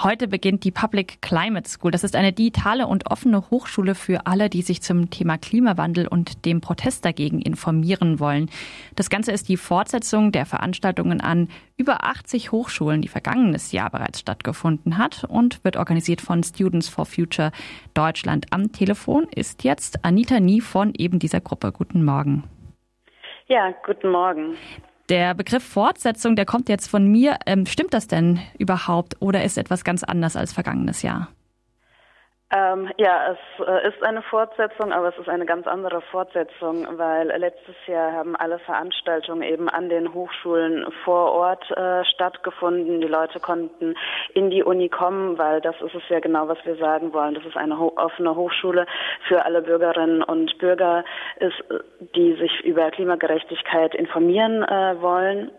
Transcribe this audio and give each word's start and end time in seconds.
Heute 0.00 0.28
beginnt 0.28 0.62
die 0.62 0.70
Public 0.70 1.20
Climate 1.22 1.68
School. 1.68 1.90
Das 1.90 2.04
ist 2.04 2.14
eine 2.14 2.32
digitale 2.32 2.86
und 2.86 3.10
offene 3.10 3.50
Hochschule 3.50 3.96
für 3.96 4.28
alle, 4.28 4.48
die 4.48 4.62
sich 4.62 4.80
zum 4.80 5.10
Thema 5.10 5.38
Klimawandel 5.38 6.06
und 6.06 6.44
dem 6.44 6.60
Protest 6.60 7.04
dagegen 7.04 7.40
informieren 7.40 8.20
wollen. 8.20 8.48
Das 8.94 9.10
Ganze 9.10 9.32
ist 9.32 9.48
die 9.48 9.56
Fortsetzung 9.56 10.30
der 10.30 10.46
Veranstaltungen 10.46 11.20
an 11.20 11.48
über 11.76 12.04
80 12.04 12.52
Hochschulen, 12.52 13.02
die 13.02 13.08
vergangenes 13.08 13.72
Jahr 13.72 13.90
bereits 13.90 14.20
stattgefunden 14.20 14.98
hat 14.98 15.24
und 15.24 15.64
wird 15.64 15.76
organisiert 15.76 16.20
von 16.20 16.44
Students 16.44 16.88
for 16.88 17.04
Future 17.04 17.50
Deutschland. 17.94 18.46
Am 18.50 18.70
Telefon 18.70 19.26
ist 19.34 19.64
jetzt 19.64 20.04
Anita 20.04 20.38
Nie 20.38 20.60
von 20.60 20.94
eben 20.96 21.18
dieser 21.18 21.40
Gruppe. 21.40 21.72
Guten 21.72 22.04
Morgen. 22.04 22.44
Ja, 23.48 23.74
guten 23.84 24.12
Morgen. 24.12 24.54
Der 25.08 25.32
Begriff 25.34 25.64
Fortsetzung, 25.64 26.36
der 26.36 26.44
kommt 26.44 26.68
jetzt 26.68 26.86
von 26.86 27.06
mir. 27.06 27.38
Ähm, 27.46 27.64
stimmt 27.64 27.94
das 27.94 28.08
denn 28.08 28.40
überhaupt 28.58 29.16
oder 29.20 29.42
ist 29.42 29.56
etwas 29.56 29.82
ganz 29.82 30.04
anders 30.04 30.36
als 30.36 30.52
vergangenes 30.52 31.00
Jahr? 31.00 31.28
Ähm, 32.50 32.90
ja, 32.96 33.32
es 33.32 33.66
äh, 33.66 33.88
ist 33.88 34.02
eine 34.02 34.22
Fortsetzung, 34.22 34.90
aber 34.90 35.08
es 35.08 35.18
ist 35.18 35.28
eine 35.28 35.44
ganz 35.44 35.66
andere 35.66 36.00
Fortsetzung, 36.00 36.86
weil 36.96 37.26
letztes 37.26 37.76
Jahr 37.86 38.12
haben 38.12 38.36
alle 38.36 38.58
Veranstaltungen 38.60 39.42
eben 39.42 39.68
an 39.68 39.90
den 39.90 40.14
Hochschulen 40.14 40.86
vor 41.04 41.32
Ort 41.32 41.70
äh, 41.72 42.06
stattgefunden. 42.06 43.02
Die 43.02 43.06
Leute 43.06 43.38
konnten 43.38 43.96
in 44.32 44.48
die 44.48 44.62
Uni 44.62 44.88
kommen, 44.88 45.36
weil 45.36 45.60
das 45.60 45.78
ist 45.82 45.94
es 45.94 46.08
ja 46.08 46.20
genau, 46.20 46.48
was 46.48 46.56
wir 46.64 46.76
sagen 46.76 47.12
wollen. 47.12 47.34
Das 47.34 47.44
ist 47.44 47.56
eine 47.56 47.78
ho 47.78 47.92
offene 47.96 48.34
Hochschule 48.34 48.86
für 49.26 49.44
alle 49.44 49.60
Bürgerinnen 49.60 50.22
und 50.22 50.56
Bürger, 50.56 51.04
ist, 51.40 51.62
die 52.14 52.34
sich 52.34 52.64
über 52.64 52.90
Klimagerechtigkeit 52.90 53.94
informieren 53.94 54.62
äh, 54.62 55.00
wollen. 55.00 55.50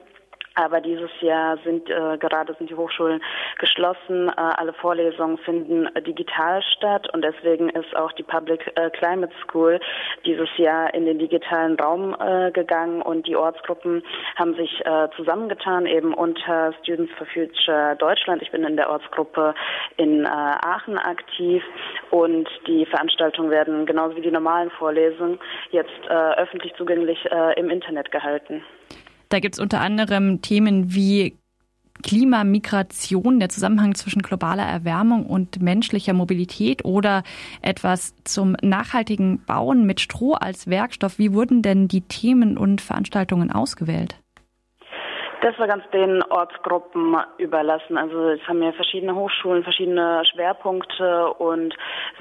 Aber 0.60 0.82
dieses 0.82 1.10
Jahr 1.22 1.58
sind 1.64 1.90
äh, 1.90 2.18
gerade 2.18 2.54
sind 2.56 2.70
die 2.70 2.76
Hochschulen 2.76 3.22
geschlossen. 3.60 4.28
Äh, 4.28 4.34
alle 4.36 4.74
Vorlesungen 4.74 5.38
finden 5.38 5.86
äh, 5.96 6.02
digital 6.02 6.62
statt 6.76 7.08
und 7.14 7.24
deswegen 7.24 7.70
ist 7.70 7.96
auch 7.96 8.12
die 8.12 8.24
Public 8.24 8.70
äh, 8.76 8.90
Climate 8.90 9.32
School 9.42 9.80
dieses 10.26 10.50
Jahr 10.58 10.94
in 10.94 11.06
den 11.06 11.18
digitalen 11.18 11.80
Raum 11.80 12.14
äh, 12.20 12.52
gegangen 12.52 13.02
und 13.02 13.26
die 13.26 13.38
Ortsgruppen 13.38 14.04
haben 14.36 14.54
sich 14.56 14.86
äh, 14.86 15.08
zusammengetan 15.16 15.86
eben 15.86 16.14
unter 16.14 16.74
Students 16.82 17.14
for 17.18 17.28
Future 17.28 17.96
Deutschland. 17.96 18.42
Ich 18.42 18.52
bin 18.52 18.66
in 18.66 18.76
der 18.76 18.90
Ortsgruppe 18.90 19.56
in 19.96 20.28
Aachen 20.28 20.98
aktiv 20.98 21.64
und 22.12 22.50
die 22.68 22.86
Veranstaltungen 22.86 23.50
werden 23.50 23.86
genauso 23.86 24.18
wie 24.18 24.22
die 24.22 24.32
normalen 24.32 24.72
Vorlesungen 24.72 25.40
jetzt 25.72 26.08
öffentlich 26.10 26.74
zugänglich 26.76 27.26
im 27.56 27.70
Internet 27.70 28.12
gehalten. 28.12 28.64
Da 29.30 29.40
gibt 29.40 29.56
es 29.56 29.60
unter 29.60 29.82
anderem 29.82 30.42
Themen 30.42 30.94
wie 30.94 31.36
Klimamigration, 32.02 33.40
der 33.40 33.50
Zusammenhang 33.50 33.94
zwischen 33.96 34.22
globaler 34.22 34.64
Erwärmung 34.64 35.26
und 35.26 35.62
menschlicher 35.62 36.14
Mobilität 36.14 36.86
oder 36.86 37.24
etwas 37.62 38.14
zum 38.24 38.56
nachhaltigen 38.62 39.44
Bauen 39.46 39.86
mit 39.86 40.00
Stroh 40.00 40.34
als 40.34 40.68
Werkstoff. 40.68 41.20
Wie 41.20 41.34
wurden 41.34 41.62
denn 41.62 41.88
die 41.88 42.02
Themen 42.02 42.58
und 42.58 42.82
Veranstaltungen 42.82 43.52
ausgewählt? 43.52 44.16
Das 45.42 45.58
war 45.58 45.68
ganz 45.68 45.90
den 45.92 46.22
Ortsgruppen 46.24 47.16
überlassen. 47.38 47.98
Also 47.98 48.32
es 48.32 48.46
haben 48.46 48.62
ja 48.62 48.74
verschiedene 48.74 49.16
Hochschulen, 49.16 49.64
verschiedene 49.64 50.22
Schwerpunkte 50.26 51.34
und 51.36 51.74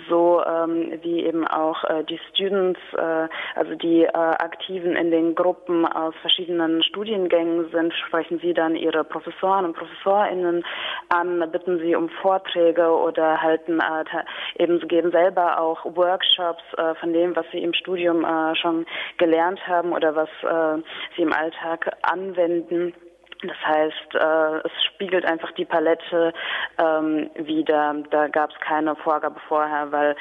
so 0.09 0.41
ähm, 0.45 0.93
wie 1.03 1.25
eben 1.25 1.45
auch 1.45 1.83
äh, 1.83 2.05
die 2.05 2.21
Students, 2.31 2.79
äh, 2.93 3.29
also 3.57 3.75
die 3.75 4.05
äh, 4.05 4.13
Aktiven 4.13 4.95
in 4.95 5.11
den 5.11 5.35
Gruppen 5.35 5.85
aus 5.85 6.15
verschiedenen 6.21 6.85
Studiengängen 6.85 7.69
sind, 7.73 7.93
sprechen 8.07 8.39
sie 8.39 8.55
dann 8.55 8.77
ihre 8.77 9.03
Professoren 9.03 9.65
und 9.65 9.77
Professorinnen 9.77 10.65
an, 11.09 11.51
bitten 11.51 11.81
sie 11.81 11.97
um 11.97 12.09
Vorträge 12.23 12.89
oder 12.89 13.43
halten 13.43 13.81
äh, 13.81 14.63
eben 14.63 14.79
geben 14.87 15.11
selber 15.11 15.61
auch 15.61 15.85
Workshops 15.85 16.63
äh, 16.77 16.95
von 16.95 17.13
dem, 17.13 17.35
was 17.35 17.47
sie 17.51 17.65
im 17.65 17.75
Studium 17.75 18.25
äh, 18.25 18.55
schon 18.55 18.87
gelernt 19.17 19.67
haben 19.67 19.93
oder 19.93 20.15
was 20.15 20.29
äh, 20.43 20.83
sie 21.17 21.23
im 21.23 21.33
Alltag 21.33 21.91
anwenden. 22.03 22.95
Das 23.43 23.57
heißt, 23.65 24.15
äh, 24.15 24.67
es 24.67 24.85
spiegelt 24.85 25.25
einfach 25.25 25.53
die 25.53 25.65
Palette 25.65 26.33
ähm, 26.79 27.31
wieder. 27.37 27.95
Da 28.11 28.27
gab 28.29 28.51
es 28.51 28.57
keine 28.61 28.97
Vorgabe 28.97 29.39
vorher, 29.47 29.93
weil 29.93 30.17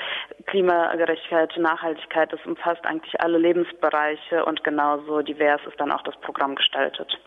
Klimagerechtigkeit, 0.45 1.57
Nachhaltigkeit, 1.57 2.31
das 2.31 2.45
umfasst 2.45 2.85
eigentlich 2.85 3.19
alle 3.19 3.39
Lebensbereiche 3.39 4.45
und 4.45 4.63
genauso 4.63 5.21
divers 5.21 5.61
ist 5.67 5.79
dann 5.79 5.91
auch 5.91 6.03
das 6.03 6.15
Programm 6.21 6.55
gestaltet. 6.55 7.17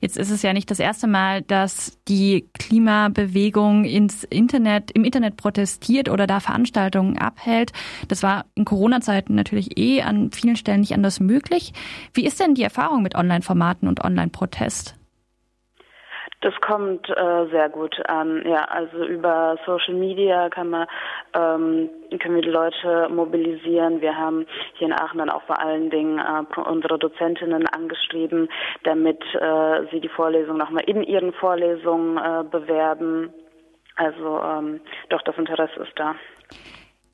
Jetzt 0.00 0.18
ist 0.18 0.30
es 0.30 0.42
ja 0.42 0.52
nicht 0.52 0.68
das 0.68 0.80
erste 0.80 1.06
Mal, 1.06 1.42
dass 1.42 2.02
die 2.08 2.48
Klimabewegung 2.58 3.84
ins 3.84 4.24
Internet, 4.24 4.90
im 4.90 5.04
Internet 5.04 5.36
protestiert 5.36 6.08
oder 6.08 6.26
da 6.26 6.40
Veranstaltungen 6.40 7.18
abhält. 7.18 7.72
Das 8.08 8.24
war 8.24 8.46
in 8.56 8.64
Corona-Zeiten 8.64 9.36
natürlich 9.36 9.78
eh 9.78 10.02
an 10.02 10.32
vielen 10.32 10.56
Stellen 10.56 10.80
nicht 10.80 10.94
anders 10.94 11.20
möglich. 11.20 11.72
Wie 12.12 12.26
ist 12.26 12.40
denn 12.40 12.54
die 12.54 12.64
Erfahrung 12.64 13.02
mit 13.02 13.14
Online-Formaten 13.14 13.86
und 13.86 14.04
Online-Protest? 14.04 14.96
Das 16.42 16.54
kommt 16.60 17.08
äh, 17.08 17.46
sehr 17.50 17.68
gut 17.68 17.94
an. 18.08 18.42
Ja, 18.44 18.64
also 18.64 19.04
über 19.04 19.56
Social 19.64 19.94
Media 19.94 20.50
kann 20.50 20.70
man 20.70 20.88
ähm, 21.34 21.88
können 22.20 22.34
wir 22.34 22.42
die 22.42 22.48
Leute 22.48 23.08
mobilisieren. 23.10 24.00
Wir 24.00 24.16
haben 24.16 24.46
hier 24.74 24.88
in 24.88 24.92
Aachen 24.92 25.18
dann 25.18 25.30
auch 25.30 25.42
vor 25.44 25.60
allen 25.60 25.88
Dingen 25.88 26.18
äh, 26.18 26.60
unsere 26.60 26.98
Dozentinnen 26.98 27.68
angeschrieben, 27.68 28.48
damit 28.82 29.22
äh, 29.34 29.86
sie 29.92 30.00
die 30.00 30.08
Vorlesung 30.08 30.56
nochmal 30.56 30.82
in 30.84 31.04
ihren 31.04 31.32
Vorlesungen 31.32 32.18
äh, 32.18 32.42
bewerben. 32.42 33.32
Also 33.94 34.40
ähm, 34.42 34.80
doch, 35.10 35.22
das 35.22 35.38
Interesse 35.38 35.80
ist 35.80 35.92
da. 35.94 36.16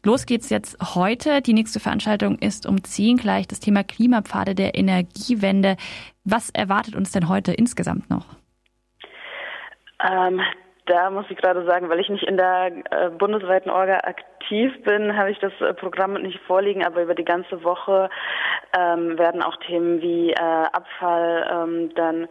Los 0.05 0.25
geht's 0.25 0.49
jetzt 0.49 0.78
heute. 0.94 1.43
Die 1.43 1.53
nächste 1.53 1.81
Veranstaltung 1.81 2.38
ist 2.38 2.67
um 2.67 2.83
10 2.83 3.19
gleich 3.19 3.47
das 3.47 3.61
Thema 3.61 3.84
Klimapfade 3.84 4.55
der 4.55 4.75
Energiewende. 4.75 5.77
Was 6.25 6.49
erwartet 6.49 6.97
uns 6.97 7.12
denn 7.12 7.28
heute 7.28 7.53
insgesamt 7.53 8.09
noch? 8.09 8.25
Ähm, 10.10 10.41
da 10.86 11.10
muss 11.10 11.26
ich 11.28 11.36
gerade 11.36 11.64
sagen, 11.66 11.88
weil 11.88 12.00
ich 12.00 12.08
nicht 12.08 12.24
in 12.24 12.36
der 12.36 12.72
äh, 12.91 13.10
bundesweiten 13.10 13.70
Orga 13.70 13.98
aktiv 13.98 14.28
bin, 14.84 15.16
habe 15.16 15.31
ich 15.31 15.38
das 15.38 15.53
äh, 15.60 15.75
Programm 15.75 16.14
nicht 16.14 16.41
vorliegen, 16.47 16.84
aber 16.84 17.03
über 17.03 17.14
die 17.14 17.25
ganze 17.25 17.62
Woche 17.64 18.09
ähm, 18.76 19.19
werden 19.19 19.42
auch 19.42 19.56
Themen 19.66 20.00
wie 20.00 20.31
äh, 20.31 20.34
Abfall 20.36 21.47
ähm, 21.50 21.94
dann 21.94 22.28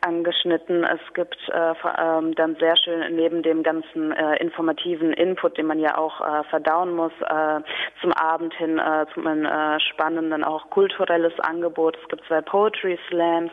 angeschnitten. 0.00 0.84
Es 0.84 1.00
gibt 1.14 1.36
äh, 1.48 1.74
ähm, 1.98 2.34
dann 2.34 2.56
sehr 2.56 2.76
schön 2.76 3.16
neben 3.16 3.42
dem 3.42 3.62
ganzen 3.62 4.12
äh, 4.12 4.36
informativen 4.36 5.12
Input, 5.12 5.58
den 5.58 5.66
man 5.66 5.78
ja 5.78 5.96
auch 5.98 6.20
äh, 6.20 6.44
verdauen 6.44 6.94
muss, 6.94 7.12
äh, 7.20 7.60
zum 8.00 8.12
Abend 8.12 8.54
hin 8.54 8.78
äh, 8.78 9.06
zum 9.14 9.26
äh, 9.26 9.80
spannenden 9.80 10.44
auch 10.44 10.70
kulturelles 10.70 11.32
Angebot. 11.40 11.98
Es 12.02 12.08
gibt 12.08 12.24
zwei 12.26 12.40
Poetry 12.40 12.98
Slams 13.08 13.50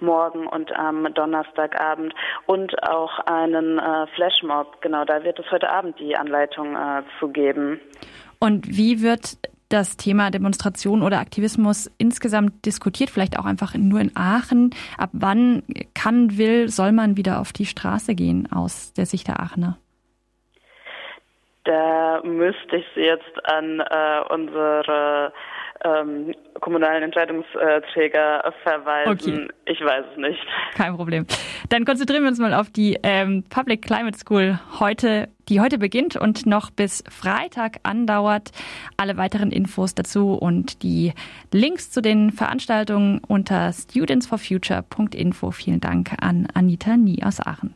morgen 0.00 0.46
und 0.46 0.74
am 0.78 1.12
Donnerstagabend 1.14 2.14
und 2.46 2.80
auch 2.88 3.18
einen 3.20 3.78
äh, 3.78 4.06
Flashmob. 4.14 4.80
Genau, 4.80 5.04
da 5.04 5.24
wird 5.24 5.38
es 5.38 5.50
heute 5.50 5.70
Abend 5.70 5.98
die 5.98 6.16
Anleitung 6.16 6.76
äh, 6.76 7.02
zu 7.18 7.28
geben. 7.28 7.57
Und 8.38 8.76
wie 8.76 9.02
wird 9.02 9.38
das 9.68 9.96
Thema 9.96 10.30
Demonstration 10.30 11.02
oder 11.02 11.20
Aktivismus 11.20 11.90
insgesamt 11.98 12.64
diskutiert, 12.64 13.10
vielleicht 13.10 13.38
auch 13.38 13.44
einfach 13.44 13.74
nur 13.74 14.00
in 14.00 14.16
Aachen. 14.16 14.74
Ab 14.96 15.10
wann 15.12 15.62
kann, 15.94 16.38
will, 16.38 16.70
soll 16.70 16.92
man 16.92 17.16
wieder 17.16 17.38
auf 17.38 17.52
die 17.52 17.66
Straße 17.66 18.14
gehen 18.14 18.50
aus 18.50 18.92
der 18.94 19.06
Sicht 19.06 19.28
der 19.28 19.40
Aachener? 19.40 19.78
Da 21.68 22.22
müsste 22.24 22.76
ich 22.76 22.86
Sie 22.94 23.02
jetzt 23.02 23.44
an 23.44 23.80
äh, 23.80 24.20
unsere 24.32 25.34
ähm, 25.84 26.34
kommunalen 26.60 27.02
Entscheidungsträger 27.02 28.54
verweisen. 28.62 29.12
Okay. 29.12 29.48
Ich 29.66 29.78
weiß 29.78 30.06
es 30.12 30.16
nicht. 30.16 30.40
Kein 30.74 30.96
Problem. 30.96 31.26
Dann 31.68 31.84
konzentrieren 31.84 32.22
wir 32.22 32.30
uns 32.30 32.38
mal 32.38 32.54
auf 32.54 32.70
die 32.70 32.98
ähm, 33.02 33.44
Public 33.50 33.82
Climate 33.82 34.16
School 34.16 34.58
heute, 34.80 35.28
die 35.50 35.60
heute 35.60 35.76
beginnt 35.76 36.16
und 36.16 36.46
noch 36.46 36.70
bis 36.70 37.04
Freitag 37.10 37.80
andauert. 37.82 38.50
Alle 38.96 39.18
weiteren 39.18 39.52
Infos 39.52 39.94
dazu 39.94 40.32
und 40.32 40.82
die 40.82 41.12
Links 41.52 41.90
zu 41.90 42.00
den 42.00 42.32
Veranstaltungen 42.32 43.20
unter 43.28 43.74
studentsforfuture.info. 43.74 45.50
Vielen 45.50 45.80
Dank 45.80 46.12
an 46.22 46.48
Anita 46.54 46.96
Nie 46.96 47.22
aus 47.22 47.46
Aachen. 47.46 47.74